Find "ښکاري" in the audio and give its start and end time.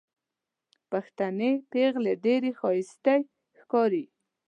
3.59-4.05